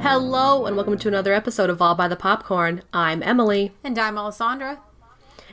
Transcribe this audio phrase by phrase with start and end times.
[0.00, 2.82] Hello, and welcome to another episode of All by the Popcorn.
[2.92, 3.72] I'm Emily.
[3.82, 4.80] And I'm Alessandra.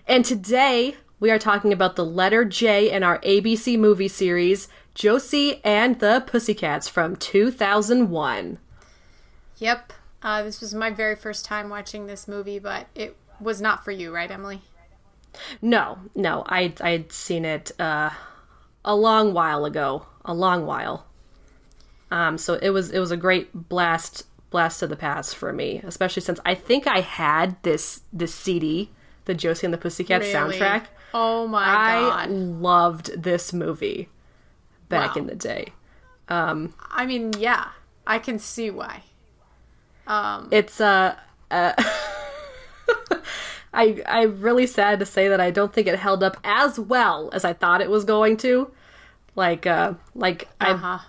[0.07, 5.61] And today we are talking about the letter J in our ABC movie series, Josie
[5.63, 8.59] and the Pussycats from 2001.
[9.57, 9.93] Yep.
[10.21, 13.91] Uh, this was my very first time watching this movie, but it was not for
[13.91, 14.61] you, right, Emily?
[15.61, 16.43] No, no.
[16.47, 18.11] I, I'd seen it uh,
[18.85, 20.05] a long while ago.
[20.23, 21.07] A long while.
[22.11, 25.81] Um, so it was it was a great blast blast of the past for me,
[25.83, 28.89] especially since I think I had this this CD,
[29.25, 30.57] the Josie and the Pussycats Really?
[30.57, 30.83] soundtrack.
[31.13, 32.29] Oh my I god.
[32.31, 34.07] loved this movie
[34.89, 35.21] back Wow.
[35.21, 35.73] in the day.
[36.29, 37.69] I mean, yeah,
[38.07, 39.03] I can see why.
[40.51, 41.15] It's uh,
[41.51, 41.73] uh
[43.73, 47.29] I I'm really sad to say that I don't think it held up as well
[47.33, 48.71] as I thought it was going to.
[49.35, 50.99] Like uh like I Uh-huh.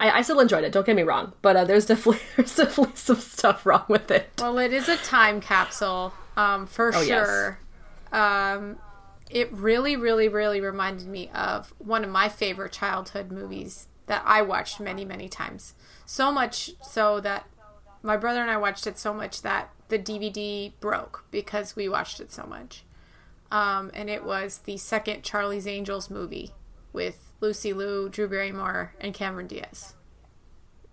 [0.00, 0.72] I, I still enjoyed it.
[0.72, 4.30] Don't get me wrong, but uh, there's definitely there's definitely some stuff wrong with it.
[4.38, 7.06] Well, it is a time capsule, um, for Oh, yes.
[7.06, 7.58] sure.
[8.12, 8.78] Um,
[9.30, 14.40] it really, really, really reminded me of one of my favorite childhood movies that I
[14.40, 15.74] watched many, many times.
[16.06, 17.44] So much so that
[18.02, 22.20] my brother and I watched it so much that the DVD broke because we watched
[22.20, 22.84] it so much.
[23.50, 26.52] Um, and it was the second Charlie's Angels movie
[26.92, 29.94] with Lucy Liu, Drew Barrymore, and Cameron Diaz.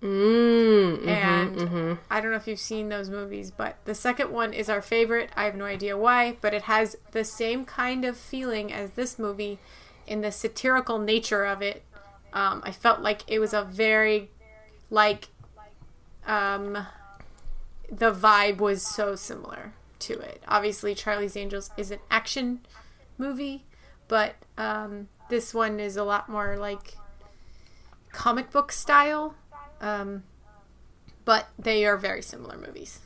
[0.02, 4.70] Mm, and I don't know if you've seen those movies, but the second one is
[4.70, 5.31] our favorite.
[5.36, 9.18] I have no idea why, but it has the same kind of feeling as this
[9.18, 9.58] movie
[10.06, 11.84] in the satirical nature of it.
[12.34, 14.30] Um, I felt like it was a very,
[14.91, 15.30] like,
[16.28, 16.86] um,
[17.90, 20.44] the vibe was so similar to it.
[20.47, 22.59] Obviously, Charlie's Angels is an action
[23.18, 23.64] movie,
[24.08, 26.97] but um, this one is a lot more like
[28.12, 29.36] comic book style.
[29.81, 30.24] Um,
[31.25, 33.00] but they are very similar movies.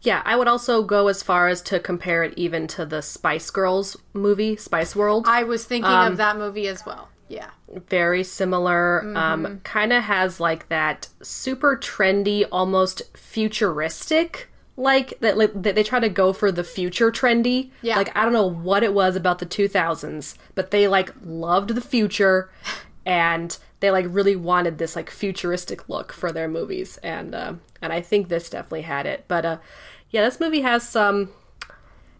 [0.00, 3.50] Yeah, I would also go as far as to compare it even to the Spice
[3.50, 5.24] Girls movie, Spice World.
[5.26, 7.08] I was thinking of that movie as well.
[7.28, 7.50] Yeah.
[7.88, 9.02] Very similar.
[9.16, 14.50] Um, kind of has like that super trendy, almost futuristic.
[14.76, 17.70] Like that, like, that they try to go for the future trendy.
[17.80, 17.96] Yeah.
[17.96, 21.80] Like I don't know what it was about the 2000s, but they like loved the
[21.80, 22.50] future,
[23.06, 27.92] and they like really wanted this like futuristic look for their movies, and uh, and
[27.92, 29.26] I think this definitely had it.
[29.28, 29.58] But uh,
[30.10, 31.30] yeah, this movie has some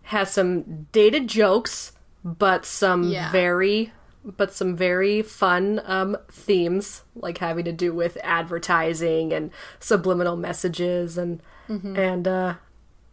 [0.09, 1.93] has some dated jokes,
[2.23, 3.33] but some Yeah.
[3.33, 3.93] very
[4.25, 9.51] but some very fun um, themes, like having to do with advertising and
[9.81, 12.55] subliminal messages, and and uh,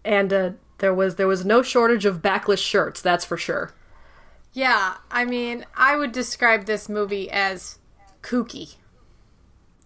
[0.04, 3.74] and uh, there was there was no shortage of backless shirts, that's for sure.
[4.54, 4.96] Yeah.
[5.10, 7.80] I mean, I would describe this movie as
[8.22, 8.76] kooky.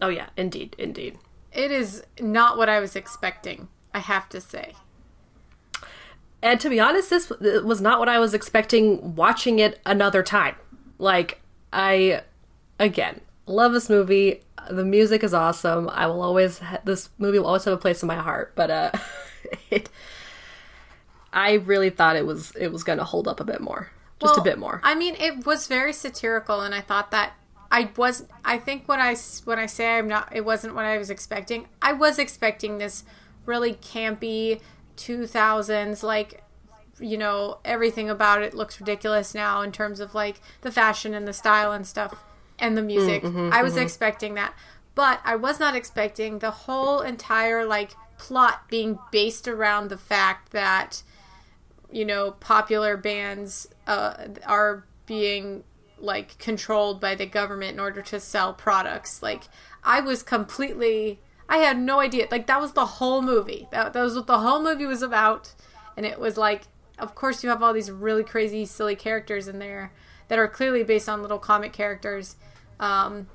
[0.00, 1.18] Oh yeah, indeed, indeed.
[1.52, 4.74] It is not what I was expecting, I have to say.
[6.42, 10.56] And to be honest, this was not what I was expecting watching it another time.
[10.98, 11.40] Like,
[11.72, 12.22] I,
[12.78, 14.42] again, love this movie.
[14.70, 15.88] The music is awesome.
[15.90, 18.52] I will always, ha- this movie will always have a place in my heart.
[18.54, 18.90] But, uh,
[19.70, 19.88] it,
[21.32, 23.92] I really thought it was, it was going to hold up a bit more.
[24.20, 24.80] Just a bit more.
[24.82, 27.34] I mean, it was very satirical, and I thought that
[27.70, 28.24] I was.
[28.44, 29.14] I think when I
[29.44, 31.68] when I say I'm not, it wasn't what I was expecting.
[31.82, 33.04] I was expecting this
[33.44, 34.60] really campy
[34.96, 36.42] 2000s, like
[36.98, 41.28] you know, everything about it looks ridiculous now in terms of like the fashion and
[41.28, 42.24] the style and stuff
[42.58, 43.22] and the mm, music.
[43.22, 43.82] Mm-hmm, I was mm-hmm.
[43.82, 44.54] expecting that,
[44.94, 50.52] but I was not expecting the whole entire like plot being based around the fact
[50.52, 51.02] that
[51.90, 55.64] you know popular bands uh, are being
[55.98, 59.22] like controlled by the government in order to sell products.
[59.22, 59.44] Like
[59.84, 62.26] i was completely i had no idea.
[62.30, 63.68] Like that was the whole movie.
[63.70, 65.54] That, that was what the whole movie was about.
[65.96, 66.62] And it was like
[66.98, 69.92] of course you have all these really crazy silly characters in there
[70.28, 72.36] that are clearly based on little comic characters
[72.80, 73.28] um,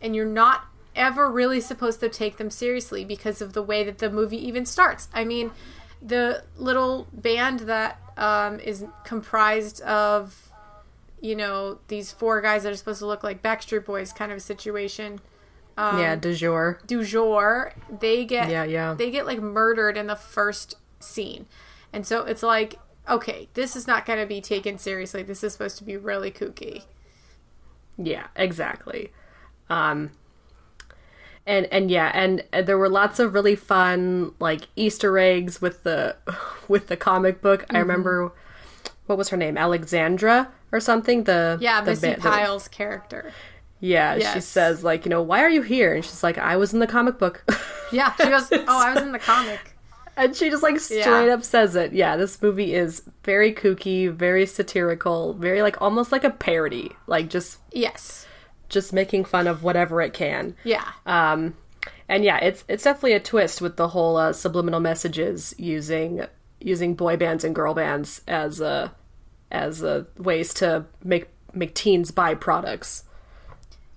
[0.00, 3.98] and you're not ever really supposed to take them seriously because of the way that
[3.98, 5.50] the movie even starts i mean
[6.04, 10.50] the little band that um, is comprised of,
[11.20, 14.38] you know, these four guys that are supposed to look like Backstreet Boys kind of
[14.38, 15.20] a situation.
[15.76, 16.80] Um, yeah, du jour.
[16.86, 18.94] Du jour, they get Yeah, yeah.
[18.94, 21.46] they get like murdered in the first scene,
[21.92, 22.78] and so it's like,
[23.08, 25.22] okay, this is not going to be taken seriously.
[25.22, 26.84] This is supposed to be really kooky.
[27.96, 29.12] Yeah, exactly.
[29.70, 30.10] Um
[31.46, 35.82] and and yeah, and, and there were lots of really fun like Easter eggs with
[35.82, 36.16] the
[36.68, 37.62] with the comic book.
[37.62, 37.76] Mm-hmm.
[37.76, 38.32] I remember
[39.06, 39.58] what was her name?
[39.58, 41.24] Alexandra or something?
[41.24, 43.32] The Yeah, the Missy ba- the- Pyle's character.
[43.80, 45.94] yeah, she says like, you know, why are you here?
[45.94, 47.44] And she's like, I was in the comic book.
[47.92, 49.73] Yeah, she goes, "Oh, I was in the comic."
[50.16, 51.34] And she just like straight Yeah.
[51.34, 51.92] up says it.
[51.92, 56.92] Yeah, this movie is very kooky, very satirical, very like almost like a parody.
[57.06, 58.26] Like just Yes.
[58.68, 60.56] just making fun of whatever it can.
[60.64, 60.84] Yeah.
[61.06, 61.54] Um,
[62.08, 66.26] and yeah, it's it's definitely a twist with the whole uh, subliminal messages using
[66.60, 68.88] using boy bands and girl bands as uh,
[69.50, 73.04] as uh, ways to make make teens buy products.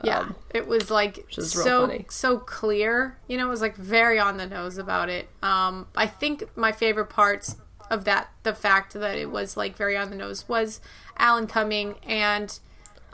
[0.03, 3.17] Yeah, it was like um, so so clear.
[3.27, 5.27] You know, it was like very on the nose about it.
[5.41, 7.57] Um, I think my favorite parts
[7.89, 10.81] of that, the fact that it was like very on the nose, was
[11.17, 12.59] Alan Cumming and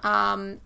[0.04, 0.60] um,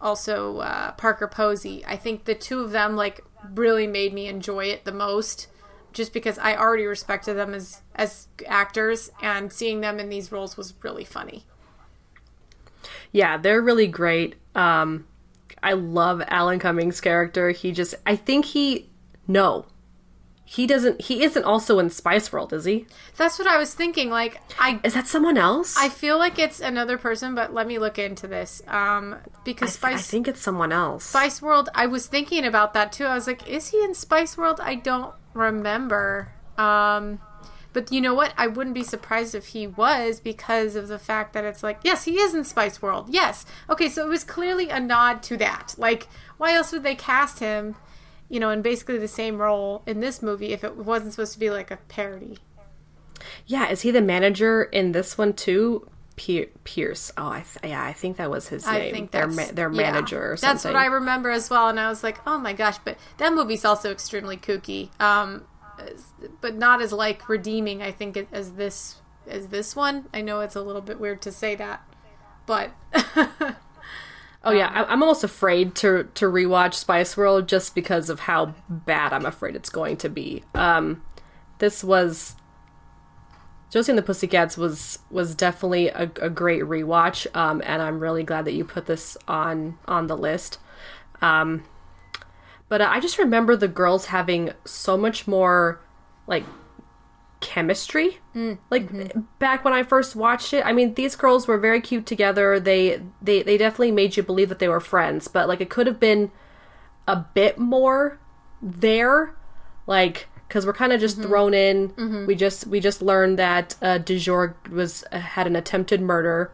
[0.00, 1.84] also uh, Parker Posey.
[1.86, 3.24] I think the two of them like
[3.54, 5.46] really made me enjoy it the most,
[5.92, 10.56] just because I already respected them as as actors, and seeing them in these roles
[10.56, 11.44] was really funny.
[13.12, 14.34] Yeah, they're really great.
[14.54, 15.06] Um,
[15.62, 17.50] I love Alan Cummings' character.
[17.50, 18.90] He just, I think he,
[19.26, 19.66] no,
[20.50, 21.02] he doesn't.
[21.02, 22.86] He isn't also in Spice World, is he?
[23.18, 24.08] That's what I was thinking.
[24.08, 25.76] Like I Is that someone else?
[25.76, 28.62] I feel like it's another person, but let me look into this.
[28.66, 31.04] Um, because I Spice think it's someone else.
[31.04, 33.04] Spice World, I was thinking about that too.
[33.04, 34.58] I was like, is he in Spice World?
[34.58, 36.32] I don't remember.
[36.56, 37.20] Um,
[37.72, 38.32] but you know what?
[38.36, 42.04] I wouldn't be surprised if he was because of the fact that it's like, yes,
[42.04, 43.08] he is in Spice World.
[43.10, 43.44] Yes.
[43.68, 45.74] Okay, so it was clearly a nod to that.
[45.76, 47.76] Like, why else would they cast him,
[48.28, 51.38] you know, in basically the same role in this movie if it wasn't supposed to
[51.38, 52.38] be like a parody?
[53.46, 55.88] Yeah, is he the manager in this one too?
[56.18, 57.12] Pierce.
[57.16, 58.92] Oh, I th- yeah, I think that was his I name.
[58.92, 59.92] think their ma- their yeah.
[59.92, 60.54] manager or something.
[60.54, 62.78] That's what I remember as well, and I was like, oh my gosh!
[62.78, 65.44] But that movie's also extremely kooky, um,
[66.40, 67.82] but not as like redeeming.
[67.82, 68.96] I think as this
[69.26, 70.06] as this one.
[70.14, 71.82] I know it's a little bit weird to say that,
[72.46, 72.70] but
[74.44, 78.54] Oh yeah, I- I'm almost afraid to to rewatch Spice World just because of how
[78.68, 80.44] bad I'm afraid it's going to be.
[80.54, 81.02] Um,
[81.58, 82.36] this was
[83.70, 88.22] Josie and the Pussycats was was definitely a, a great rewatch, um, and I'm really
[88.22, 90.58] glad that you put this on on the list.
[91.20, 91.64] Um,
[92.68, 95.80] but I just remember the girls having so much more
[96.26, 96.44] like
[97.40, 98.18] chemistry.
[98.70, 102.58] Like back when i first watched it i mean these girls were very cute together.
[102.60, 105.28] They they they definitely made you believe that they were friends.
[105.28, 106.30] But like it could have been
[107.06, 108.18] a bit more
[108.60, 109.34] there
[109.86, 111.92] like because we're kind of just thrown in.
[112.26, 114.18] We just we just learned that uh de
[114.70, 116.50] was uh, had an attempted murder.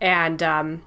[0.00, 0.82] And um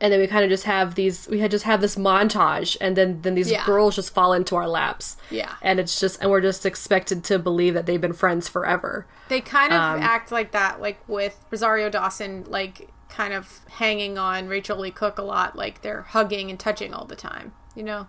[0.00, 2.96] and then we kind of just have these we had just have this montage and
[2.96, 3.64] then then these Yeah.
[3.66, 5.52] girls just fall into our laps Yeah.
[5.62, 9.40] and it's just and we're just expected to believe that they've been friends forever they
[9.40, 14.48] kind of Um, act like that, like with Rosario Dawson, like kind of hanging on
[14.48, 17.52] Rachael Leigh Cook a lot, like they're hugging and touching all the time.
[17.76, 18.06] You know?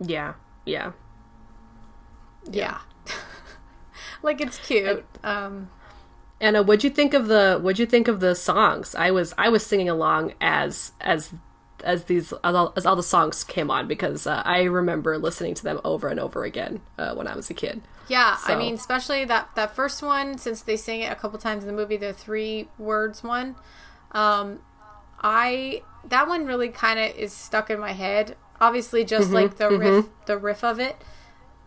[0.00, 0.92] yeah yeah
[2.50, 2.78] Yeah.
[4.22, 5.04] like it's cute.
[5.22, 5.70] Um,
[6.42, 9.48] uh, what'd you think of the what'd you think of the songs i was i
[9.48, 11.32] was singing along as as
[11.84, 15.54] as these as all, as all the songs came on because uh, i remember listening
[15.54, 18.74] to them over and over again uh, when i was a kid Yeah, I mean,
[18.74, 21.96] especially that that first one, since they sing it a couple times in the movie,
[21.96, 23.54] the three words one.
[24.10, 24.58] Um,
[25.20, 28.36] I that one really kind of is stuck in my head.
[28.60, 30.96] Obviously, just like the riff, the riff of it.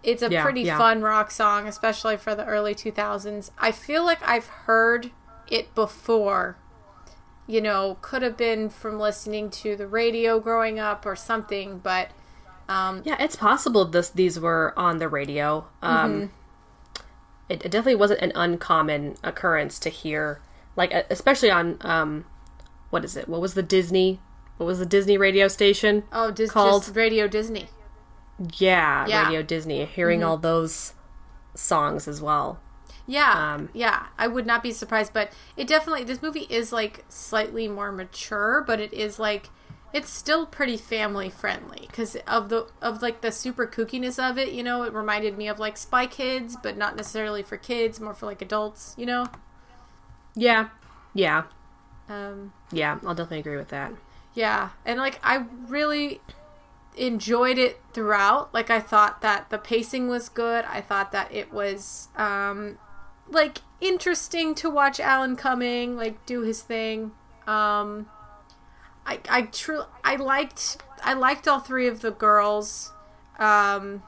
[0.05, 0.77] It's a Mm-hmm, Yeah, pretty yeah.
[0.77, 3.51] fun rock song, especially for the early two thousands.
[3.57, 5.11] I feel like I've heard
[5.49, 6.57] it before.
[7.47, 12.09] You know, could have been from listening to the radio growing up or something, but
[12.67, 16.31] yeah it's possible this these were on the radio um
[17.47, 20.41] it, it definitely wasn't an uncommon occurrence to hear
[20.75, 22.25] like especially on um
[22.89, 24.19] what is it what was the disney
[24.57, 27.67] what was the disney radio station oh, just, Called- Radio Disney.
[28.57, 29.23] Yeah, Yeah.
[29.23, 30.93] radio disney hearing all those
[31.53, 32.59] songs as well
[33.07, 37.05] Yeah, Um, yeah, I would not be surprised, but it definitely this movie is like
[37.07, 39.49] slightly more mature, but it is like
[39.93, 44.51] it's still pretty family friendly because of the of like the super kookiness of it.
[44.51, 48.13] You know, it reminded me of like Spy Kids, but not necessarily for kids, more
[48.13, 48.93] for like adults.
[48.97, 49.27] You know.
[50.35, 50.69] Yeah.
[51.13, 51.43] Yeah.
[52.09, 53.93] Um, Yeah, I'll definitely agree with that.
[54.33, 56.21] Yeah, and like I really
[56.97, 58.53] enjoyed it throughout.
[58.53, 60.65] Like I thought that the pacing was good.
[60.65, 62.77] I thought that it was um
[63.29, 67.11] like interesting to watch Alan Cumming like do his thing.
[67.47, 68.07] Um
[69.05, 72.91] I I true I liked I liked all three of the girls.
[73.37, 74.03] Um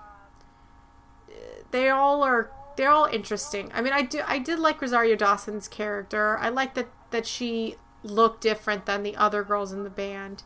[1.71, 3.71] they all are they're all interesting.
[3.73, 6.37] I mean, I do I did like Rosario Dawson's character.
[6.37, 10.43] I like that that she looked different than the other girls in the band,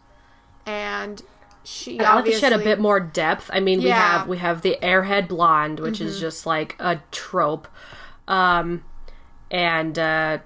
[0.66, 1.22] and
[1.64, 3.50] she I like that she had a bit more depth.
[3.54, 3.96] I mean, we Yeah.
[4.02, 4.18] Mm-hmm.
[4.20, 7.68] have we have the airhead blonde, which is just like a trope,
[8.28, 8.84] um,
[9.50, 10.40] and uh,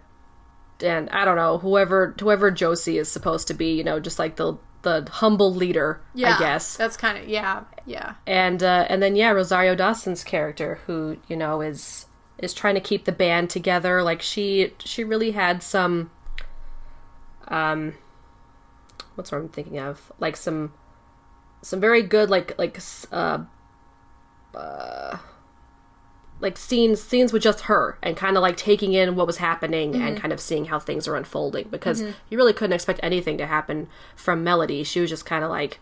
[0.84, 4.36] and I don't know whoever whoever Josie is supposed to be, you know, just like
[4.36, 6.78] the the humble leader, Yeah, I guess.
[6.78, 11.36] that's kind of yeah, yeah, and uh, and then yeah, Rosario Dawson's character, who you
[11.36, 12.06] know is
[12.38, 14.04] is trying to keep the band together.
[14.04, 16.12] Like she she really had some,
[17.48, 17.94] um,
[19.16, 20.12] what's what I'm thinking of?
[20.20, 20.74] Like some
[21.66, 22.80] some very good like like
[23.12, 23.40] uh,
[24.54, 25.18] uh
[26.40, 29.96] like scenes scenes with just her and kind of like taking in what was happening
[29.96, 33.48] and kind of seeing how things are unfolding because you really couldn't expect anything to
[33.48, 34.84] happen from Melody.
[34.84, 35.80] She was just kind of like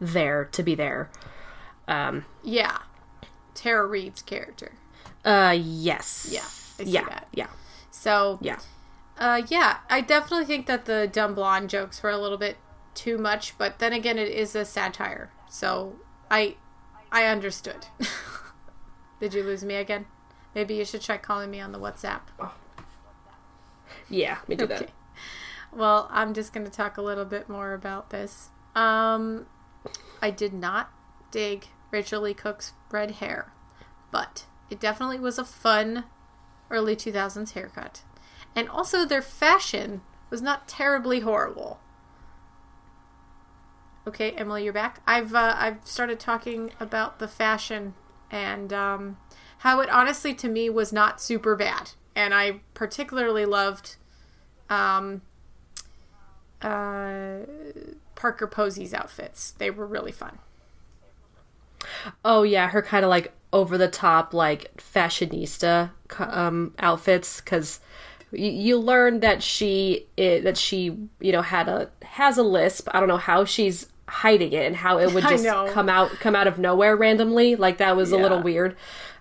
[0.00, 1.10] there to be there.
[1.88, 2.78] Um, yeah.
[3.54, 4.72] Tara Reid's character.
[5.24, 6.28] Uh, yes.
[6.30, 7.04] Yeah, yeah.
[7.06, 7.28] that.
[7.32, 7.48] Yeah.
[7.90, 8.58] So Yeah.
[9.18, 12.56] Uh, yeah, I definitely think that the dumb blonde jokes were a little bit
[12.94, 15.96] too much, but then again, it is a satire, so
[16.30, 16.56] I,
[17.12, 17.86] I understood.
[19.20, 20.06] Did you lose me again?
[20.54, 22.20] Maybe you should try calling me on the WhatsApp.
[24.08, 24.38] Yeah.
[24.46, 24.78] We do Okay.
[24.78, 24.90] that.
[25.72, 28.50] Well, I'm just going to talk a little bit more about this.
[28.74, 29.46] Um,
[30.22, 30.90] I did not
[31.30, 33.52] dig Rachael Leigh Cook's red hair,
[34.10, 36.04] but it definitely was a fun
[36.70, 38.02] early 2000s haircut.
[38.54, 41.80] And also, their fashion was not terribly horrible.
[44.06, 45.00] Okay, Emily, you're back.
[45.06, 47.94] I've uh, I've started talking about the fashion
[48.30, 49.16] and um,
[49.58, 53.96] how it honestly to me was not super bad, and I particularly loved
[54.68, 55.22] um,
[56.60, 57.38] uh,
[58.14, 59.52] Parker Posey's outfits.
[59.52, 60.38] They were really fun.
[62.22, 67.80] Oh yeah, her kind of like over the top like fashionista um outfits because
[68.32, 70.86] you, learn that she i that she
[71.20, 72.88] you know had a has a lisp.
[72.92, 76.34] I don't know how she's hiding it and how it would just come out come
[76.36, 77.56] out of nowhere randomly.
[77.56, 78.76] Like that was a little weird.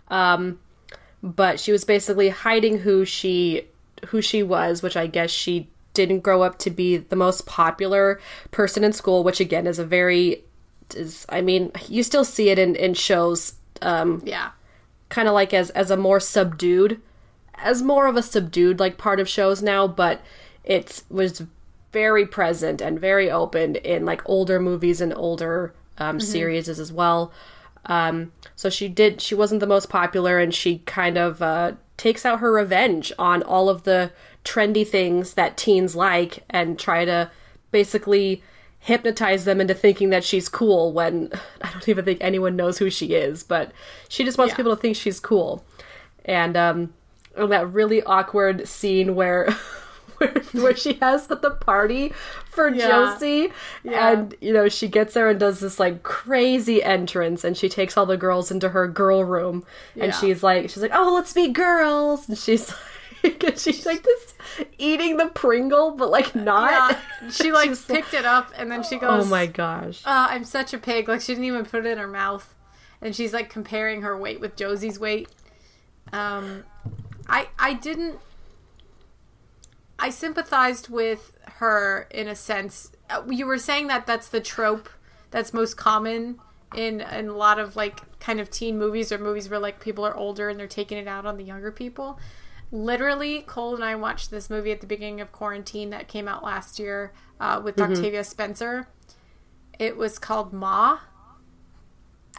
[0.10, 0.60] Um,
[1.22, 3.68] but she was basically hiding who she
[4.08, 8.20] who she was, which I guess she didn't grow up to be the most popular
[8.52, 10.44] person in school, which again is a very
[10.96, 14.52] is I mean, you still see it in in shows um Yeah.
[15.10, 17.02] kind of like as as a more subdued
[17.56, 20.22] as more of a subdued like part of shows now, but
[20.66, 21.44] it was
[21.94, 27.32] very present and very open in like older movies and older um, series as well.
[27.86, 29.22] Um, so she did.
[29.22, 33.44] She wasn't the most popular, and she kind of uh, takes out her revenge on
[33.44, 34.12] all of the
[34.44, 37.30] trendy things that teens like, and try to
[37.72, 38.42] basically
[38.80, 41.30] hypnotize them into thinking that she's cool when
[41.62, 43.44] I don't even think anyone knows who she is.
[43.44, 43.72] But
[44.10, 44.58] she just wants Yeah.
[44.58, 45.64] people to think she's cool,
[46.26, 46.94] and um,
[47.36, 49.54] and that really awkward scene where.
[50.18, 52.14] Where, where she has at the party
[52.50, 52.88] for Yeah.
[52.88, 53.52] Josie,
[53.84, 54.10] Yeah.
[54.12, 57.98] and you know she gets there and does this like crazy entrance, and she takes
[57.98, 59.66] all the girls into her girl room,
[59.96, 60.20] and Yeah.
[60.20, 62.72] she's like, she's like, oh, let's be girls, and she's
[63.24, 64.34] like, and she's like this
[64.78, 66.98] eating the Pringle, but like not.
[67.22, 67.30] Yeah.
[67.32, 70.02] She like She's picked it up and then she goes, oh my gosh.
[70.06, 71.08] uh, I'm such a pig.
[71.08, 72.54] Like she didn't even put it in her mouth,
[73.02, 75.28] and she's like comparing her weight with Josie's weight.
[76.12, 76.66] Um,
[77.28, 78.20] I I didn't.
[80.04, 82.92] I sympathized with her in a sense.
[83.10, 84.90] Uh, You were saying that that's the trope
[85.32, 86.40] that's most common
[86.76, 90.06] in in a lot of like kind of teen movies or movies where like people
[90.06, 92.20] are older and they're taking it out on the younger people.
[92.70, 96.44] Literally, Cole and I watched this movie at the beginning of quarantine that came out
[96.44, 98.90] last year uh, with Octavia Spencer.
[99.80, 101.00] It was called Ma.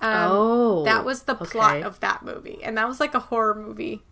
[0.02, 1.82] Um, oh, that was the plot okay.
[1.82, 4.02] of that movie, and that was like a horror movie.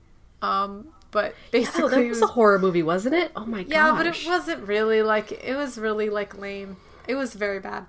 [0.40, 3.30] Um, but Oh, basically, that it was a horror movie, wasn't it?
[3.36, 3.72] Oh my gosh.
[3.72, 6.78] yeah, but it wasn't really like it was really like lame.
[7.06, 7.86] It was very bad.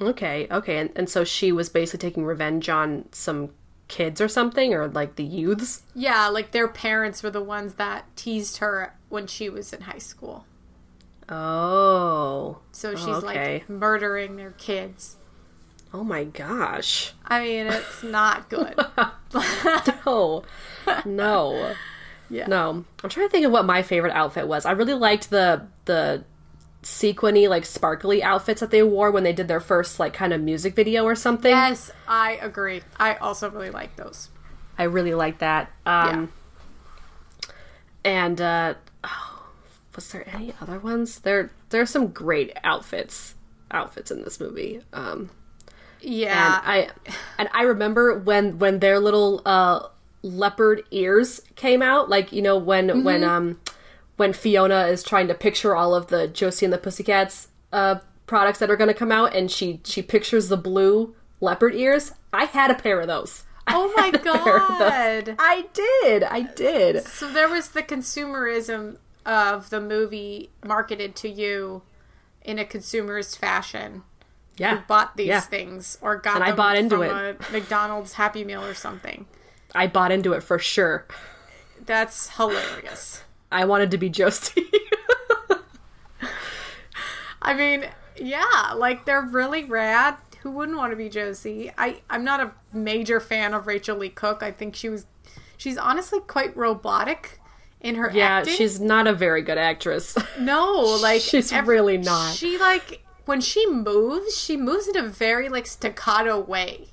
[0.00, 3.50] Okay, okay, and, and so she was basically taking revenge on some
[3.88, 5.82] kids or something, or like the youths.
[5.94, 9.98] Yeah, like their parents were the ones that teased her when she was in high
[9.98, 10.46] school.
[11.28, 12.58] Oh.
[12.72, 13.54] So oh, she's okay.
[13.54, 15.16] like murdering their kids.
[15.94, 17.12] Oh my gosh.
[17.26, 18.74] I mean, it's not good.
[20.04, 20.44] No.
[21.04, 21.74] No.
[22.28, 22.46] yeah.
[22.46, 22.84] No.
[23.02, 24.66] I'm trying to think of what my favorite outfit was.
[24.66, 26.24] I really liked the the
[26.82, 30.40] sequiny, like sparkly outfits that they wore when they did their first like kind of
[30.40, 31.50] music video or something.
[31.50, 32.82] Yes, I agree.
[32.98, 34.28] I also really like those.
[34.76, 35.70] I really like that.
[35.86, 36.32] Um
[38.04, 39.46] and uh oh,
[39.94, 41.20] was there any other ones?
[41.20, 43.34] There there are some great outfits
[43.70, 44.82] outfits in this movie.
[44.92, 45.30] Um
[46.02, 46.60] Yeah.
[46.64, 46.88] and I
[47.38, 49.88] and I remember when when their little uh
[50.22, 53.60] leopard ears came out, like you know when when um
[54.16, 58.58] when Fiona is trying to picture all of the Josie and the Pussycats uh products
[58.60, 62.12] that are going to come out, and she she pictures the blue leopard ears.
[62.32, 63.44] I had a pair of those.
[63.68, 64.78] Oh my had a pair of those.
[64.78, 65.36] god.
[65.38, 66.24] I did.
[66.24, 67.04] I did.
[67.04, 71.82] So there was the consumerism of the movie marketed to you
[72.44, 74.02] in a consumerist fashion.
[74.56, 74.82] Yeah.
[74.86, 75.40] Bought these Yeah.
[75.40, 77.40] things or got And I them bought into from it.
[77.48, 79.26] a McDonald's Happy Meal or something.
[79.74, 81.06] I bought into it for sure.
[81.84, 83.22] That's hilarious.
[83.50, 84.66] I wanted to be Josie.
[87.42, 90.16] I mean, yeah, like they're really rad.
[90.42, 91.70] Who wouldn't want to be Josie?
[91.78, 94.42] I I'm not a major fan of Rachael Leigh Cook.
[94.42, 95.06] I think she was
[95.56, 97.40] she's honestly quite robotic
[97.80, 98.18] in her acting.
[98.20, 98.54] yeah, acting.
[98.54, 100.16] she's not a very good actress.
[100.38, 102.34] no, like She's really not.
[102.34, 106.88] She like when she moves, she moves in a very like staccato way.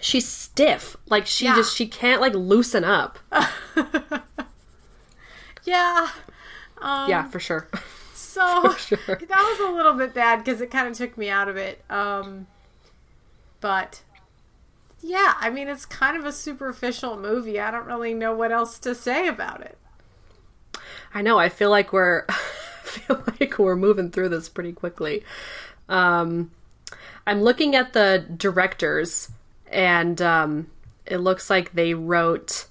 [0.00, 0.96] she's stiff.
[1.08, 1.56] Like she Yeah.
[1.56, 3.18] just she can't like loosen up.
[5.64, 6.08] Yeah.
[6.78, 7.68] Um, yeah, for sure.
[8.12, 8.98] So sure.
[9.06, 9.18] that
[9.58, 11.82] was a little bit bad because it kind of took me out of it.
[11.88, 12.46] Um,
[13.60, 14.02] but
[15.00, 17.58] yeah, I mean, it's kind of a superficial movie.
[17.58, 19.78] I don't really know what else to say about it.
[21.14, 21.38] I know.
[21.38, 22.26] I feel like we're
[22.94, 25.22] feel like we're moving through this pretty quickly.
[25.88, 26.50] Um,
[27.26, 29.30] I'm looking at the directors,
[29.70, 30.70] and um,
[31.06, 32.66] it looks like they wrote.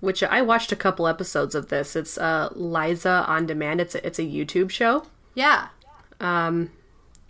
[0.00, 1.96] Which I watched a couple episodes of this.
[1.96, 3.80] It's uh, Liza on Demand.
[3.80, 5.06] It's a, it's a YouTube show.
[5.34, 5.68] Yeah.
[6.20, 6.70] Um,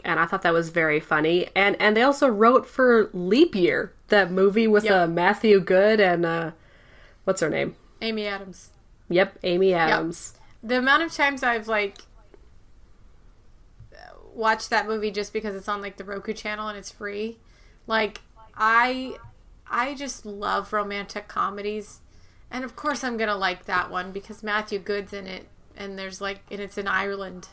[0.04, 1.48] and I thought that was very funny.
[1.56, 4.92] And and they also wrote for Leap Year, that movie with Yep.
[4.94, 6.50] uh, Matthew Goode and uh,
[7.24, 7.74] what's her name?
[8.02, 8.70] Amy Adams.
[9.08, 10.34] Yep, Amy Adams.
[10.62, 11.98] The amount of times I've like
[14.38, 17.38] watched that movie just because it's on like the Roku channel and it's free.
[17.86, 18.22] Like
[18.56, 19.16] I
[19.68, 22.00] I just love romantic comedies.
[22.50, 25.98] And of course I'm going to like that one because Matthew Goode's in it and
[25.98, 27.48] there's like and it's in Ireland.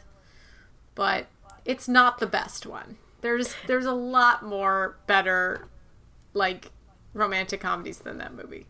[0.94, 1.26] But
[1.66, 2.98] it's not the best one.
[3.22, 5.68] There's there's a lot more better
[6.34, 6.72] like
[7.14, 8.68] romantic comedies than that movie.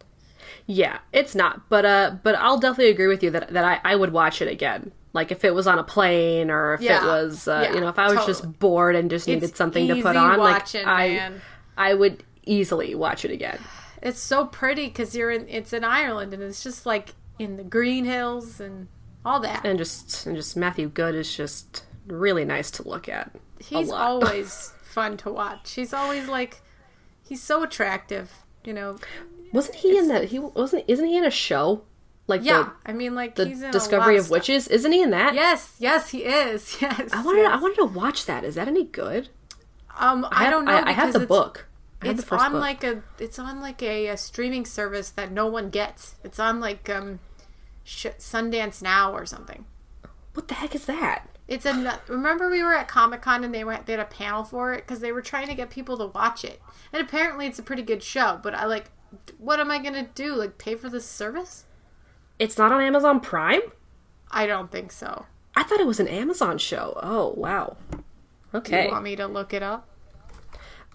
[0.66, 3.96] Yeah, it's not, but uh, but I'll definitely agree with you that that I, I
[3.96, 4.94] would watch it again.
[5.16, 7.04] Like if it was on a plane or if Yeah.
[7.04, 8.28] it was, uh, Yeah, you know, if I was totally.
[8.28, 11.42] just bored and just needed It's something to put on, watching, like I, man.
[11.78, 13.58] I would easily watch it again.
[14.02, 15.48] It's so pretty because you're in.
[15.50, 18.88] It's in Ireland, and it's just like in the green hills and
[19.26, 19.66] all that.
[19.66, 23.32] And just and just Matthew Goode is just really nice to look at.
[23.60, 25.72] he's always fun to watch.
[25.72, 26.62] He's always like,
[27.28, 28.32] he's so attractive.
[28.64, 28.98] You know.
[29.54, 30.26] Wasn't he in that?
[30.26, 30.84] He wasn't.
[30.88, 31.82] Isn't he in a show?
[32.28, 34.32] Like Yeah, I mean, like the, he's in Discovery of stuff.
[34.32, 34.68] Witches.
[34.68, 35.36] Isn't he in that?
[35.36, 36.78] Yes, yes, he is.
[36.82, 37.42] Yes, I wanted.
[37.44, 37.52] yes.
[37.54, 38.44] I wanted to watch that.
[38.44, 39.30] Is that any good?
[39.98, 40.72] Um, I, have- don't know.
[40.76, 41.68] I, I have the book.
[42.02, 42.62] I It's the first on book.
[42.62, 43.04] like a.
[43.20, 46.16] It's on like a, a streaming service that no one gets.
[46.24, 47.20] It's on like um,
[47.84, 49.66] sh- Sundance Now or something.
[50.34, 51.28] what the heck is that?
[51.48, 52.00] It's a.
[52.08, 53.86] Remember we were at Comic Con and they went.
[53.86, 56.44] They had a panel for it because they were trying to get people to watch
[56.44, 56.60] it.
[56.92, 58.40] And apparently it's a pretty good show.
[58.42, 58.90] But I like.
[59.38, 60.34] What am I gonna do?
[60.36, 61.66] Like pay for this service?
[62.40, 63.62] It's not on Amazon Prime.
[64.32, 65.26] I don't think so.
[65.56, 67.00] I thought it was an Amazon show.
[67.02, 67.78] Oh wow.
[67.92, 68.04] Do
[68.60, 68.86] Okay.
[68.86, 69.88] you want me to look it up?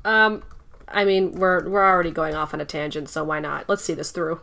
[0.05, 0.42] Um,
[0.88, 3.68] I mean, we're we're already going off on a tangent, so why not?
[3.68, 4.40] Let's see this through.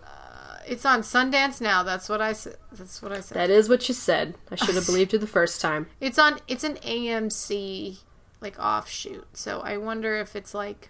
[0.68, 1.84] It's on Sundance Now.
[1.84, 2.58] That's what I said.
[2.72, 3.38] That's what I said.
[3.38, 4.36] That is what you said.
[4.52, 5.88] I should have believed you the first time.
[6.02, 6.40] It's on.
[6.48, 8.00] It's an AMC
[8.42, 9.26] like offshoot.
[9.38, 10.90] So I wonder if it's like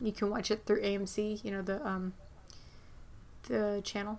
[0.00, 1.44] you can watch it through AMC.
[1.44, 2.14] You know the um
[3.44, 4.18] the channel.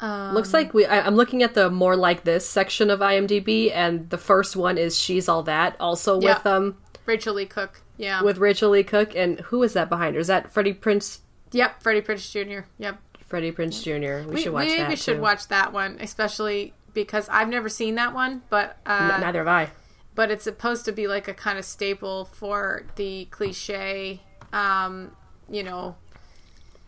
[0.00, 0.86] Um, Looks like we.
[0.86, 4.78] I, I'm looking at the more like this section of IMDb, and the first one
[4.78, 6.34] is "She's All That," also Yeah.
[6.36, 7.82] with um Rachael Leigh Cook.
[7.96, 8.22] Yeah.
[8.22, 10.20] with Rachael Leigh Cook, and who is that behind her?
[10.20, 11.18] Is that Freddie Prinze?
[11.50, 11.82] yep.
[11.82, 12.66] Freddie Prinze Jr.
[12.78, 12.98] Yep.
[13.26, 14.28] Freddie Prinze Jr.
[14.28, 14.82] We, We, should watch we that.
[14.84, 15.20] maybe should too.
[15.22, 19.48] watch that one, especially because I've never seen that one, but uh, N- Neither have
[19.48, 19.70] I.
[20.14, 24.20] but it's supposed to be like a kind of staple for the cliche,
[24.52, 25.10] um,
[25.50, 25.96] you know,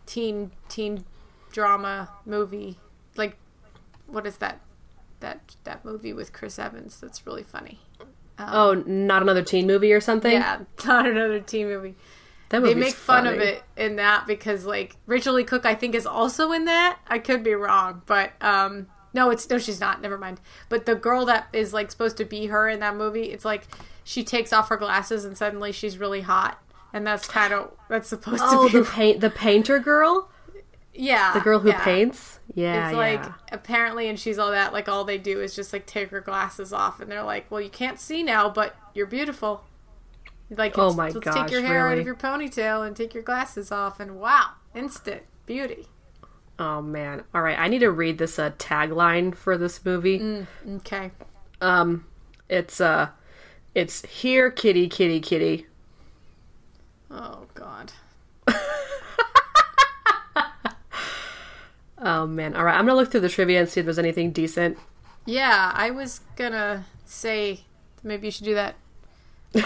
[0.05, 1.03] teen teen
[1.51, 2.79] drama movie.
[3.15, 3.37] Like,
[4.07, 4.59] what is that?
[5.19, 6.99] that that movie with Chris Evans.
[6.99, 7.79] That's really funny.
[8.39, 10.31] oh, not another teen movie or something.
[10.31, 11.95] Yeah, not another teen movie.
[12.49, 15.93] that They make fun of it in that because like Rachael Leigh Cook, I think,
[15.95, 16.99] is also in that.
[17.07, 20.01] I could be wrong, but um, no, it's no, she's not.
[20.01, 20.39] Never mind.
[20.69, 23.67] But the girl that is like supposed to be her in that movie, it's like
[24.03, 26.59] she takes off her glasses and suddenly she's really hot,
[26.93, 28.79] and that's kind of that's supposed Oh, to be.
[28.79, 30.29] the paint, the painter girl,
[30.95, 31.83] yeah, the girl who yeah.
[31.83, 32.39] paints.
[32.53, 33.33] Yeah, It's like yeah.
[33.51, 34.73] apparently, and she's all that.
[34.73, 37.61] Like all they do is just like take her glasses off, and they're like, "Well,
[37.61, 39.63] you can't see now, but you're beautiful."
[40.49, 43.23] Like, Oh my let's gosh, take your hair out of your ponytail and take your
[43.23, 45.87] glasses off, and wow, instant beauty.
[46.59, 47.23] Oh man.
[47.33, 50.19] All right, I need to read this uh, tagline for this movie.
[50.19, 50.47] Mm.
[50.77, 51.11] Okay,
[51.61, 52.05] Um,
[52.49, 53.09] it's uh,
[53.73, 55.67] it's here, kitty, kitty, kitty.
[57.09, 57.93] oh god,
[62.01, 62.55] Oh man.
[62.55, 64.77] All right, I'm gonna look through the trivia and see if there's anything decent.
[65.25, 65.71] yeah.
[65.75, 67.61] I was gonna say
[68.03, 68.75] maybe you should do that.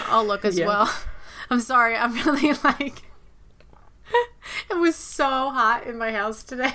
[0.07, 0.67] I'll look as Yeah.
[0.67, 0.93] well.
[1.49, 1.95] I'm sorry.
[1.95, 3.03] I'm really like.
[4.69, 6.73] it was so hot in my house today.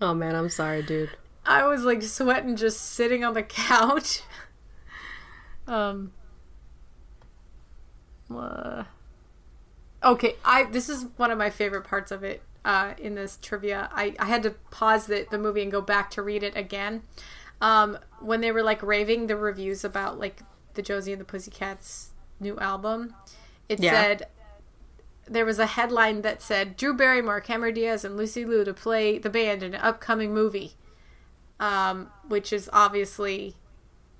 [0.00, 1.10] Oh man, I'm sorry, dude.
[1.44, 4.22] I was like sweating just sitting on the couch.
[5.66, 6.12] Um.
[8.34, 8.84] uh,
[10.02, 12.42] okay, I this is one of my favorite parts of it.
[12.64, 16.10] Uh, in this trivia, I, I had to pause the, the movie and go back
[16.12, 17.02] to read it again.
[17.60, 20.42] Um, when they were like raving the reviews about like
[20.74, 23.14] the Josie and the Pussycats new album,
[23.68, 23.90] it Yeah.
[23.92, 24.26] said
[25.26, 29.18] there was a headline that said Drew Barrymore, Cameron Diaz, and Lucy Liu to play
[29.18, 30.74] the band in an upcoming movie,
[31.58, 33.56] um, which is obviously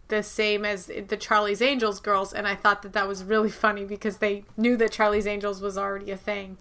[0.09, 2.33] the same as the Charlie's Angels girls.
[2.33, 5.79] And I thought that that was really funny because they knew that Charlie's Angels was
[5.79, 6.59] already a thing,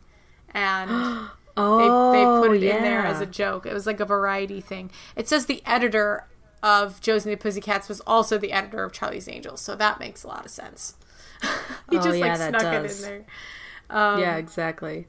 [0.54, 2.78] and Oh, they put it yeah.
[2.78, 3.66] in there as a joke.
[3.66, 4.92] It was like a variety thing.
[5.16, 6.28] It says the editor
[6.64, 10.24] of Josie and the Pussycats was also the editor of Charlie's Angels, so that makes
[10.24, 10.96] a lot of sense.
[11.90, 13.04] he Oh, just yeah, like snuck does.
[13.04, 13.26] it in there.
[13.90, 15.08] yeah, um, exactly.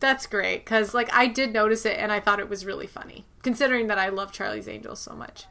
[0.00, 3.26] That's great because like I did notice it and I thought it was really funny
[3.42, 5.44] considering that I love Charlie's Angels so much.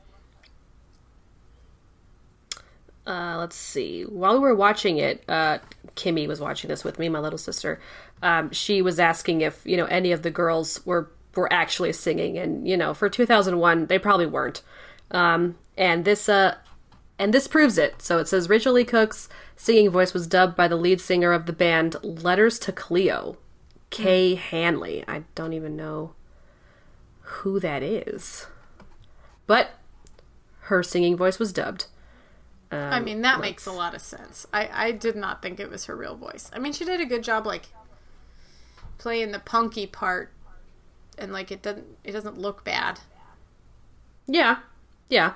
[3.08, 4.04] Uh, let's see.
[4.04, 5.60] While we were watching it, uh,
[5.96, 7.80] Kimmy was watching this with me, my little sister.
[8.22, 12.38] Um, she was asking if you know any of the girls were were actually singing,
[12.38, 14.62] and you know, for 2001, they probably weren't.
[15.12, 16.56] Um, and this uh,
[17.18, 18.02] and this proves it.
[18.02, 21.46] So it says Rachael Leigh Cook's singing voice was dubbed by the lead singer of
[21.46, 23.38] the band Letters to Cleo,
[23.90, 25.04] Kay Hanley.
[25.08, 26.14] I don't even know
[27.22, 28.48] who that is,
[29.48, 29.72] but
[30.62, 31.88] her singing voice was dubbed.
[32.72, 34.46] I mean that makes a lot of sense.
[34.54, 36.52] I I did not think it was her real voice.
[36.54, 37.70] I mean she did a good job like
[38.98, 40.32] playing the punky part
[41.18, 43.00] and like it doesn't it doesn't look bad.
[44.28, 44.60] Yeah,
[45.10, 45.34] yeah.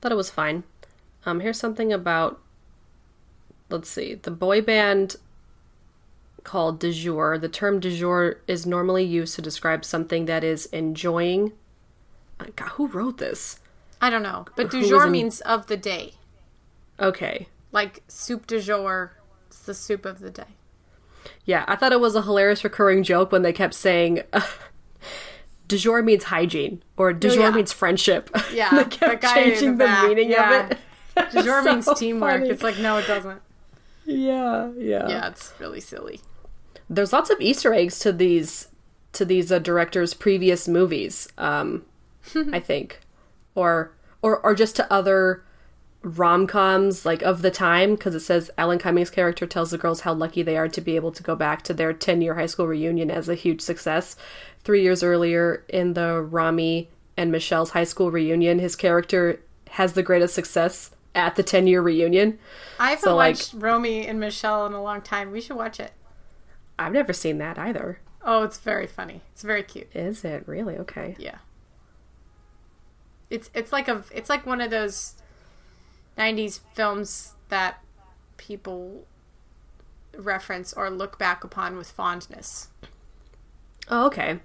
[0.00, 0.62] Thought it was fine.
[1.26, 2.40] Um, here's something about.
[3.70, 4.14] Let's see.
[4.14, 5.16] The boy band
[6.44, 7.38] called de jour.
[7.38, 11.52] The term de jour is normally used to describe something that is enjoying.
[12.38, 13.58] Uh, God, who wrote this?
[14.00, 16.14] I don't know, but du jour in- means of the day.
[17.00, 17.48] Okay.
[17.72, 20.56] Like soup du jour, it's the soup of the day.
[21.44, 24.22] Yeah, I thought it was a hilarious recurring joke when they kept saying.
[25.66, 27.50] De jour means hygiene, or de Oh, jour yeah.
[27.50, 28.30] means friendship.
[28.52, 30.64] Yeah, they the kept guy changing the the, back, meaning yeah.
[30.66, 30.78] of it.
[31.32, 32.40] Du jour So means teamwork.
[32.40, 32.50] funny.
[32.50, 33.40] It's like no it doesn't.
[34.04, 35.08] yeah, yeah.
[35.08, 36.20] Yeah, it's really silly.
[36.90, 38.68] there's lots of Easter eggs to these
[39.12, 41.28] to these uh, directors' previous movies.
[41.38, 41.86] Um,
[42.52, 43.00] I think,
[43.54, 45.42] or or or just to other
[46.04, 50.02] rom coms like of the time because it says Alan Cummings' character tells the girls
[50.02, 52.46] how lucky they are to be able to go back to their 10 year high
[52.46, 54.14] school reunion as a huge success.
[54.62, 59.40] Three years earlier, in the Romy and Michelle's high school reunion, his character
[59.70, 62.38] has the greatest success at the 10 year reunion.
[62.78, 65.32] I haven't So, like- watched Romy and Michelle in a long time.
[65.32, 65.92] We should watch it.
[66.78, 68.00] I've never seen that either.
[68.22, 69.22] Oh, it's very funny.
[69.32, 69.88] It's very cute.
[69.94, 71.14] Is it really okay?
[71.18, 71.36] Yeah.
[73.30, 75.14] It's it's like a it's like one of those
[76.18, 77.82] 90s films that
[78.36, 79.06] people
[80.16, 82.68] reference or look back upon with fondness.
[83.88, 84.40] Oh, okay.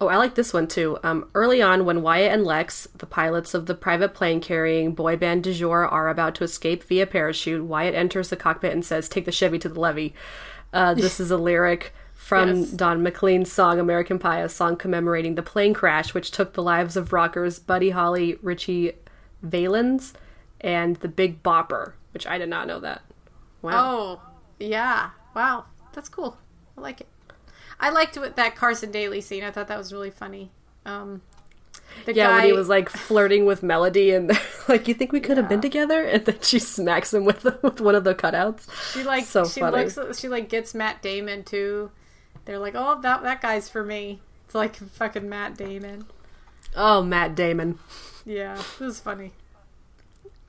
[0.00, 0.98] Oh, I like this one too.
[1.02, 5.16] Um, early on, when Wyatt and Lex, the pilots of the private plane carrying boy
[5.16, 9.08] band du jour, are about to escape via parachute, Wyatt enters the cockpit and says,
[9.08, 10.14] Take the Chevy to the levee.
[10.72, 12.70] Uh, this is a lyric from Yes.
[12.70, 16.96] Don McLean's song American Pie, a song commemorating the plane crash which took the lives
[16.96, 18.92] of rockers Buddy Holly, Ritchie
[19.42, 20.12] Valens,
[20.60, 23.02] and the Big Bopper, which I did not know that.
[23.62, 23.72] Wow.
[23.74, 24.22] Oh,
[24.58, 25.10] yeah.
[25.34, 25.64] Wow.
[25.92, 26.36] That's cool.
[26.76, 27.08] I like it.
[27.80, 29.42] I liked what, that Carson Daly scene.
[29.44, 30.50] I thought that was really funny.
[30.86, 31.22] Um,
[32.04, 34.30] The yeah, guy, when he was like flirting with Melody and
[34.68, 36.04] like, you think we could have been together?
[36.04, 38.68] And then she smacks him with with one of the cutouts.
[38.92, 39.84] she like so she funny.
[39.84, 41.90] looks she like gets Matt Damon too.
[42.44, 44.20] They're like, oh that that guy's for me.
[44.46, 46.06] It's like fucking Matt Damon.
[46.76, 47.78] Oh, Matt Damon.
[48.24, 49.32] Yeah, it was funny.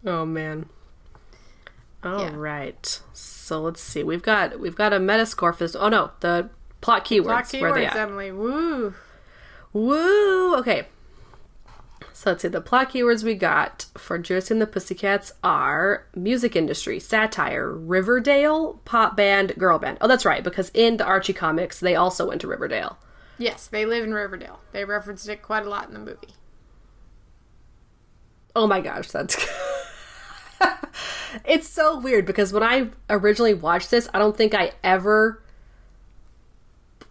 [0.05, 0.69] Oh man.
[2.03, 2.35] All Yeah.
[2.35, 3.01] right.
[3.13, 4.03] So let's see.
[4.03, 5.75] We've got we've got a Metascore for this.
[5.75, 6.49] Oh no, the
[6.81, 7.23] plot keywords.
[7.25, 7.95] Plot Where are they keywords, at?
[7.97, 8.31] Emily.
[8.31, 8.93] Woo.
[9.73, 10.55] Woo!
[10.57, 10.87] Okay.
[12.13, 12.47] So let's see.
[12.47, 18.79] The plot keywords we got for Josie and the Pussycats are music industry, satire, Riverdale,
[18.85, 19.97] pop band, girl band.
[19.99, 22.97] Oh, that's right, because in the Archie comics, they also went to Riverdale.
[23.37, 24.61] Yes, they live in Riverdale.
[24.71, 26.35] They referenced it quite a lot in the movie.
[28.55, 29.35] Oh my gosh, that's.
[31.43, 35.41] it's so weird because when I originally watched this, I don't think I ever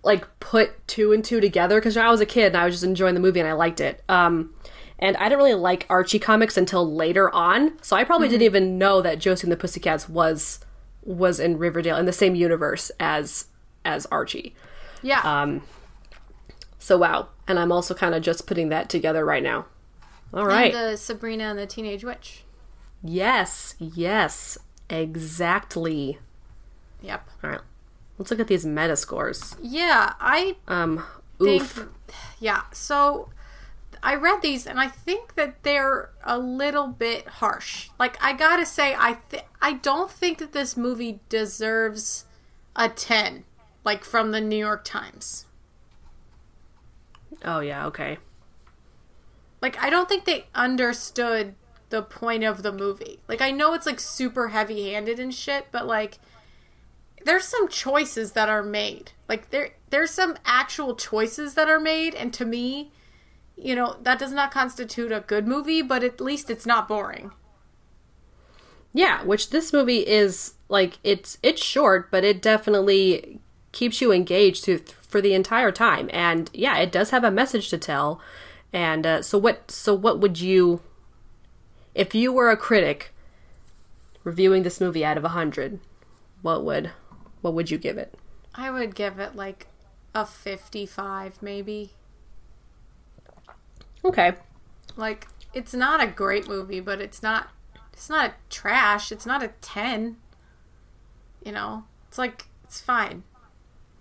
[0.03, 2.85] like put two and two together because I was a kid and I was just
[2.85, 4.03] enjoying the movie and I liked it.
[4.09, 4.55] Um,
[4.99, 8.79] and I didn't really like Archie comics until later on, so I probably didn't even
[8.79, 10.61] know that Josie and the Pussycats was
[11.03, 13.47] was in Riverdale in the same universe as
[13.85, 14.55] as Archie.
[15.03, 15.21] Yeah.
[15.21, 15.63] Um,
[16.79, 19.67] so wow, and I'm also kind of just putting that together right now.
[20.33, 20.73] All right.
[20.73, 22.43] And the Sabrina and the Teenage Witch.
[23.07, 24.57] Yes, yes,
[24.88, 26.19] exactly.
[27.03, 27.29] Yep.
[27.45, 27.61] All right,
[28.19, 29.57] let's look at these meta scores.
[29.61, 31.05] Yeah, I Um,
[31.38, 31.62] think.
[31.62, 31.87] oof.
[32.40, 33.29] Yeah, so
[34.03, 37.90] I read these and I think that they're a little bit harsh.
[37.99, 42.25] Like I gotta say, I th- I don't think that this movie deserves
[42.75, 43.45] a ten,
[43.85, 45.45] like from the New York Times.
[47.45, 48.17] Oh yeah, okay.
[49.61, 51.55] Like I don't think they understood
[51.94, 53.20] the point of the movie.
[53.28, 56.18] Like I know it's like super heavy-handed and shit, but like
[57.24, 59.12] there's some choices that are made.
[59.28, 62.90] Like there there's some actual choices that are made and to me,
[63.57, 67.30] you know, that does not constitute a good movie, but at least it's not boring.
[68.92, 74.64] Yeah, which this movie is like it's it's short, but it definitely keeps you engaged
[74.64, 76.11] through, for the entire time.
[76.12, 78.20] And yeah, it does have a message to tell.
[78.72, 79.70] And uh, so what?
[79.70, 80.80] So what would you,
[81.94, 83.12] if you were a critic
[84.24, 85.80] reviewing this movie out of a hundred,
[86.42, 86.90] what would
[87.40, 88.14] what would you give it?
[88.54, 89.66] I would give it like
[90.14, 91.92] a 55 maybe.
[94.04, 94.35] Okay.
[94.96, 97.48] Like it's not a great movie, but it's not
[97.92, 99.12] it's not a trash.
[99.12, 100.16] It's not a 10.
[101.44, 101.85] You know.
[102.09, 103.22] It's like it's fine.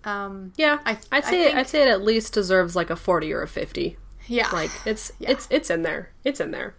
[0.04, 2.96] Um Yeah, I- I'd I say think- I'd say it at least deserves like a
[2.96, 3.96] forty or a fifty.
[4.26, 4.48] yeah.
[4.50, 5.30] Like it's Yeah.
[5.32, 6.10] it's it's in there.
[6.24, 6.74] It's in there.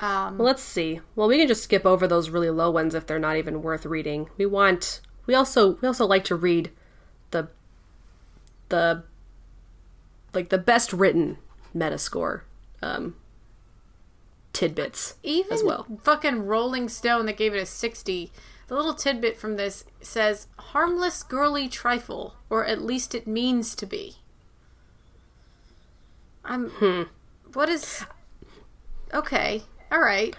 [0.00, 1.00] Um Well, let's see.
[1.14, 3.86] Well, we can just skip over those really low ones if they're not even worth
[3.86, 4.28] reading.
[4.36, 5.00] We want.
[5.26, 6.70] We also we also like to read
[7.30, 7.48] the
[8.68, 9.04] the
[10.34, 11.38] like the best written
[11.74, 12.42] Metascore
[12.82, 13.16] um,
[14.52, 15.86] tidbits even as well.
[16.02, 18.30] fucking Rolling Stone that gave it a 60.
[18.68, 23.86] The little tidbit from this says harmless girly trifle or at least it means to
[23.86, 24.16] be.
[26.44, 27.02] I'm Hmm.
[27.52, 28.04] What is
[29.14, 29.62] Okay.
[29.90, 30.34] All right.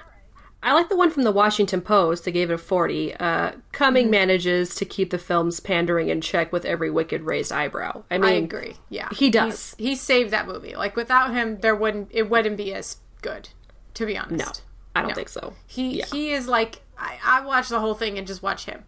[0.64, 2.26] I like the one from the Washington Post.
[2.26, 3.14] They gave it a forty.
[3.16, 4.12] Uh, Cumming Mm-hmm.
[4.12, 8.04] manages to keep the film's pandering in check with every wicked raised eyebrow.
[8.10, 8.76] I mean, I agree.
[8.90, 9.08] Yeah.
[9.12, 9.76] he does.
[9.78, 10.76] He's, he saved that movie.
[10.76, 13.50] Like without him there wouldn't it wouldn't be as good,
[13.94, 14.38] to be honest.
[14.46, 14.52] no,
[14.96, 15.16] I don't No.
[15.16, 15.54] think so.
[15.68, 16.06] He Yeah.
[16.12, 18.84] he is like I, I watch the whole thing and just watch him.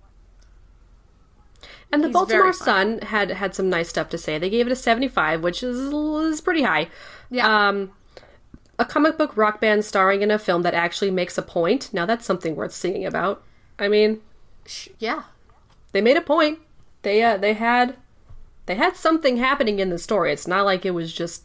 [1.91, 2.53] And the He's Baltimore.
[2.53, 4.37] Sun had had some nice stuff to say.
[4.37, 6.87] They gave it a 75, which is, is pretty high.
[7.31, 7.67] Yeah.
[7.69, 7.91] Um,
[8.79, 11.93] a comic book rock band starring in a film that actually makes a point.
[11.93, 13.43] Now that's something worth singing about.
[13.77, 14.21] I mean,
[14.97, 15.23] yeah.
[15.91, 16.59] they made a point.
[17.01, 17.97] They uh, they had
[18.65, 20.31] they had something happening in the story.
[20.31, 21.43] It's not like it was just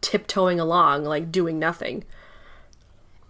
[0.00, 2.04] tiptoeing along, like doing nothing.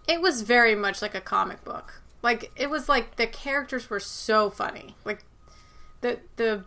[0.07, 2.01] It was very much like a comic book.
[2.23, 4.95] Like it was like the characters were so funny.
[5.03, 5.23] Like
[6.01, 6.63] the the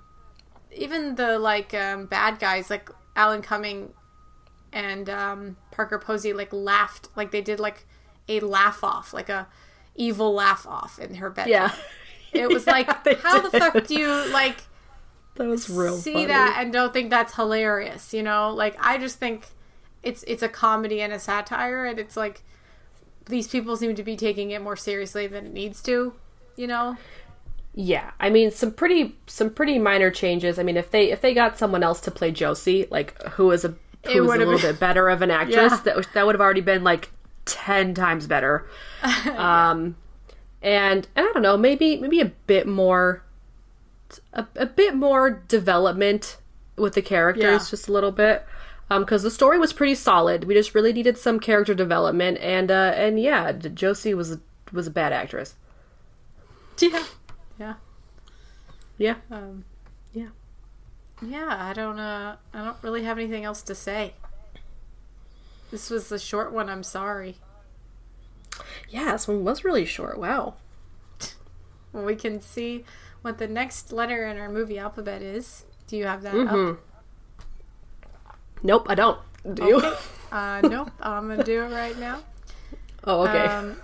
[0.74, 3.92] even the like um, bad guys like Alan Cumming
[4.72, 7.86] and um, Parker Posey like laughed like they did like
[8.28, 9.48] a laugh off like a
[9.96, 11.48] evil laugh off in her bed.
[11.48, 11.74] Yeah,
[12.32, 12.88] It was Yeah, like
[13.22, 14.62] how the fuck do you like
[15.36, 15.96] that was real.
[15.96, 16.26] see funny.
[16.26, 18.52] that and don't think that's hilarious, you know?
[18.52, 19.46] Like I just think
[20.02, 22.42] it's it's a comedy and a satire and it's like
[23.26, 26.14] these people seem to be taking it more seriously than it needs to,
[26.56, 26.96] you know?
[27.74, 30.58] Yeah, I mean some pretty some pretty minor changes.
[30.58, 33.64] I mean if they if they got someone else to play Josie, like who is
[33.64, 35.80] a It was a little been- bit better of an actress, Yeah.
[35.94, 37.10] that that would have already been like
[37.44, 38.66] ten times better.
[39.36, 39.96] Um,
[40.62, 43.22] and and I don't know, maybe maybe a bit more,
[44.34, 46.36] a, a bit more development
[46.76, 47.58] with the characters, Yeah.
[47.70, 48.44] just a little bit.
[48.88, 50.44] because the story was pretty solid.
[50.44, 54.38] We just really needed some character development, and uh, and yeah, Josie was
[54.72, 55.54] was a bad actress.
[56.80, 57.04] Yeah.
[57.58, 57.74] Yeah.
[58.98, 59.14] Yeah.
[59.30, 59.69] Um, Yeah.
[61.22, 64.14] Yeah, I don't uh I don't really have anything else to say.
[65.70, 67.36] This was the short one, I'm sorry.
[68.88, 70.18] Yeah, this one was really short.
[70.18, 70.54] Wow.
[71.92, 72.84] Well, we can see
[73.22, 75.64] what the next letter in our movie alphabet is.
[75.88, 76.70] Do you have that Mm-hmm.
[76.70, 76.78] up?
[78.62, 79.18] Nope, I don't.
[79.54, 79.82] Do you?
[80.32, 82.20] Uh, nope, I'm gonna do it right now.
[83.02, 83.46] Oh, okay.
[83.48, 83.76] Um,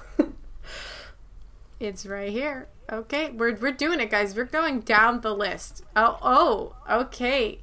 [1.80, 2.68] it's right here.
[2.90, 4.34] Okay, we're we're doing it, guys.
[4.34, 5.84] We're going down the list.
[5.94, 7.60] Oh, oh, okay.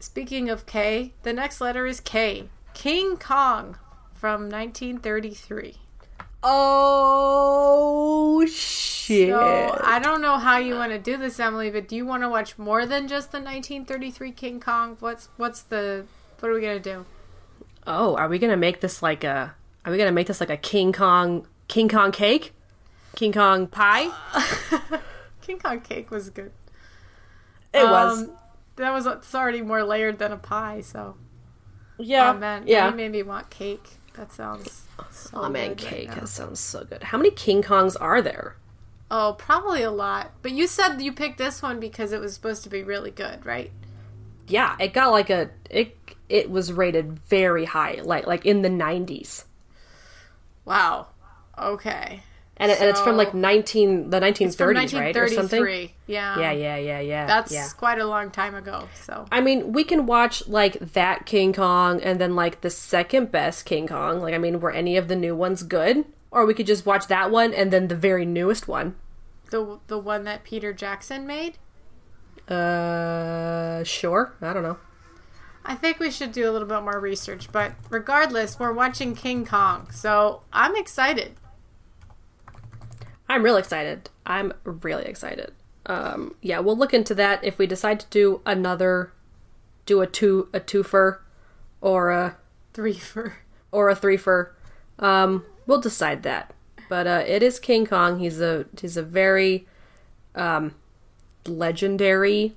[0.00, 2.48] Speaking of K, the next letter is K.
[2.74, 3.76] King Kong
[4.14, 5.76] from 1933.
[6.42, 9.30] oh shit!
[9.30, 12.22] So I don't know how you want to do this, Emily, but do you want
[12.22, 14.96] to watch more than just the 1933 King Kong?
[15.00, 16.06] What's what's the
[16.40, 17.04] what are we gonna do?
[17.88, 19.54] oh, are we gonna make this like a?
[19.84, 22.52] Are we gonna make this like a King Kong King Kong cake?
[23.18, 24.10] King Kong pie?
[25.42, 26.52] King Kong cake was good.
[27.74, 28.22] It was.
[28.22, 28.30] Um,
[28.76, 31.16] that was it's already more layered than a pie, so
[31.98, 32.30] Yeah.
[32.30, 32.88] oh man, yeah.
[32.88, 33.96] you made me want cake.
[34.14, 36.08] That sounds so Oh man, right cake.
[36.10, 36.14] now.
[36.14, 37.02] that sounds so good.
[37.02, 38.54] How many King Kongs are there?
[39.10, 40.30] Oh, probably a lot.
[40.42, 43.44] But you said you picked this one because it was supposed to be really good,
[43.44, 43.72] right?
[44.46, 45.96] Yeah, it got like a it.
[46.28, 49.44] It was rated very high, like like in the nineties,
[50.64, 51.08] Wow.
[51.58, 52.22] Okay.
[52.58, 55.90] And, it, and it's from like nineteen the nineteen thirties, right, or something.
[56.06, 56.38] Yeah.
[56.38, 57.26] Yeah, yeah, yeah, yeah.
[57.26, 57.68] That's yeah.
[57.76, 58.88] quite a long time ago.
[58.94, 63.30] So I mean, we can watch like that King Kong and then like the second
[63.30, 64.20] best King Kong.
[64.20, 66.04] Like, I mean, were any of the new ones good?
[66.30, 68.96] Or we could just watch that one and then the very newest one.
[69.50, 71.58] the the one that Peter Jackson made.
[72.48, 74.34] Uh, sure.
[74.40, 74.78] I don't know.
[75.64, 79.44] I think we should do a little bit more research, but regardless, we're watching King
[79.44, 81.34] Kong, so I'm excited.
[83.28, 84.10] I'm real excited.
[84.24, 85.52] I'm really excited.
[85.86, 89.12] Um, yeah, we'll look into that if we decide to do another,
[89.86, 91.18] do a two a twofer,
[91.80, 92.36] or a
[92.74, 93.34] threefer,
[93.72, 94.50] or a threefer.
[94.98, 96.54] Um, we'll decide that.
[96.88, 98.18] But uh, it is King Kong.
[98.18, 99.66] He's a he's a very
[100.34, 100.74] um,
[101.46, 102.56] legendary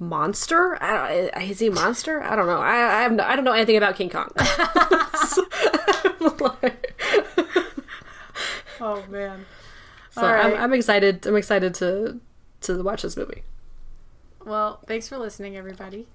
[0.00, 0.82] monster.
[0.82, 2.22] I don't, is he a monster?
[2.22, 2.58] I don't know.
[2.58, 4.30] I I, have no, I don't know anything about King Kong.
[8.80, 9.46] oh man.
[10.14, 10.54] So right.
[10.54, 11.26] I'm, I'm excited.
[11.26, 12.20] I'm excited to
[12.62, 13.42] to watch this movie.
[14.44, 16.06] Well, thanks for listening, everybody.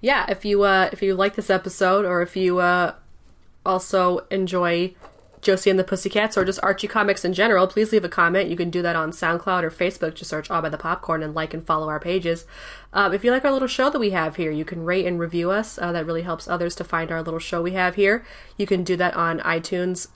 [0.00, 2.94] yeah if you uh if you like this episode or if you uh
[3.64, 4.94] also enjoy
[5.40, 8.56] josie and the pussycats or just archie comics in general please leave a comment you
[8.56, 11.54] can do that on soundcloud or facebook just search all by the popcorn and like
[11.54, 12.44] and follow our pages
[12.92, 15.18] um, if you like our little show that we have here you can rate and
[15.18, 18.22] review us uh, that really helps others to find our little show we have here
[18.58, 20.08] you can do that on itunes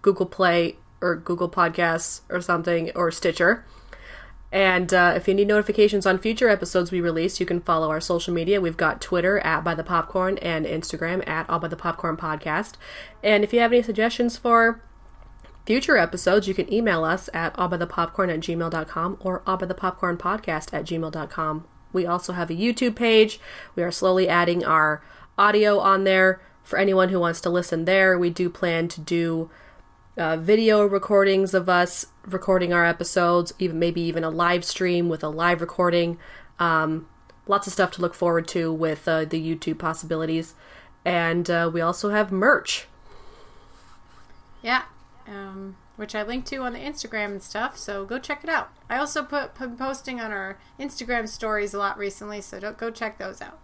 [0.00, 3.64] google play or google podcasts or something or stitcher
[4.50, 8.00] and uh, if you need notifications on future episodes we release, you can follow our
[8.00, 8.60] social media.
[8.62, 12.74] We've got Twitter at By the Popcorn and Instagram at All By the Popcorn Podcast.
[13.22, 14.82] And if you have any suggestions for
[15.66, 21.66] future episodes, you can email us at allbythepopcorn at gmail.com or allbythepopcornpodcast at gmail.com.
[21.92, 23.38] We also have a YouTube page.
[23.74, 25.02] We are slowly adding our
[25.36, 28.18] audio on there for anyone who wants to listen there.
[28.18, 29.50] We do plan to do
[30.18, 35.22] uh, video recordings of us recording our episodes, even maybe even a live stream with
[35.22, 36.18] a live recording.
[36.58, 37.08] Um,
[37.46, 40.54] lots of stuff to look forward to with uh, the YouTube possibilities,
[41.04, 42.86] and uh, we also have merch.
[44.62, 44.82] Yeah.
[45.26, 48.70] Um, which I linked to on the Instagram and stuff, so go check it out.
[48.88, 52.90] I also put been posting on our Instagram stories a lot recently, so don't go
[52.90, 53.58] check those out.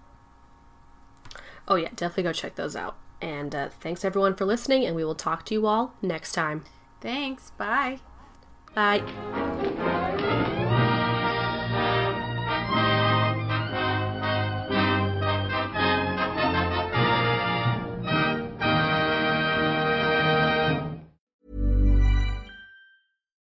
[1.66, 2.96] Oh yeah, definitely go check those out.
[3.24, 6.62] And uh, thanks everyone for listening, and we will talk to you all next time.
[7.00, 7.52] Thanks.
[7.52, 8.00] Bye.
[8.74, 9.02] Bye.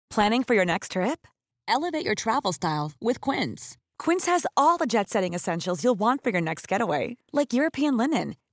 [0.10, 1.26] Planning for your next trip?
[1.70, 3.78] Elevate your travel style with Quince.
[3.98, 7.96] Quince has all the jet setting essentials you'll want for your next getaway, like European
[7.96, 8.36] linen,